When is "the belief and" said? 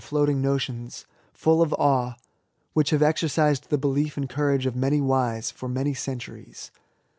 3.69-4.31